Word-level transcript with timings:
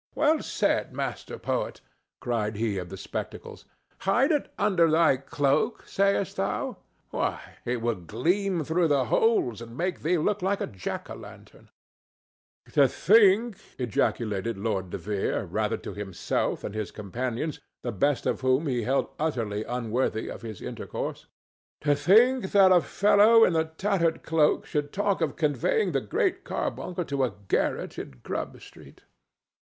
"Well 0.15 0.41
said, 0.41 0.91
Master 0.95 1.37
Poet!" 1.37 1.79
cried 2.19 2.55
he 2.55 2.79
of 2.79 2.89
the 2.89 2.97
spectacles. 2.97 3.65
"Hide 3.99 4.31
it 4.31 4.51
under 4.57 4.89
thy 4.89 5.17
cloak, 5.17 5.83
sayest 5.87 6.37
thou? 6.37 6.77
Why, 7.11 7.39
it 7.65 7.83
will 7.83 7.93
gleam 7.93 8.63
through 8.63 8.87
the 8.87 9.05
holes 9.05 9.61
and 9.61 9.77
make 9.77 10.01
thee 10.01 10.17
look 10.17 10.41
like 10.41 10.59
a 10.59 10.65
jack 10.65 11.07
o' 11.11 11.13
lantern!" 11.13 11.69
"To 12.73 12.87
think," 12.87 13.59
ejaculated 13.77 14.55
the 14.55 14.61
lord 14.61 14.89
De 14.89 14.97
Vere, 14.97 15.45
rather 15.45 15.77
to 15.77 15.93
himself 15.93 16.61
than 16.61 16.73
his 16.73 16.89
companions, 16.89 17.59
the 17.83 17.91
best 17.91 18.25
of 18.25 18.41
whom 18.41 18.65
he 18.65 18.81
held 18.81 19.07
utterly 19.19 19.63
unworthy 19.65 20.29
of 20.31 20.41
his 20.41 20.63
intercourse—"to 20.63 21.93
think 21.95 22.53
that 22.53 22.71
a 22.71 22.81
fellow 22.81 23.43
in 23.45 23.55
a 23.55 23.65
tattered 23.65 24.23
cloak 24.23 24.65
should 24.65 24.91
talk 24.91 25.21
of 25.21 25.35
conveying 25.35 25.91
the 25.91 26.01
Great 26.01 26.43
Carbuncle 26.43 27.05
to 27.05 27.23
a 27.23 27.35
garret 27.47 27.99
in 27.99 28.19
Grubb 28.23 28.59
street! 28.61 29.01